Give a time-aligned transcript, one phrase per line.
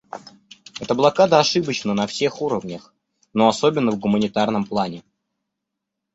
[0.85, 2.91] Эта блокада ошибочна на всех уровнях,
[3.33, 5.03] но особенно в гуманитарном плане.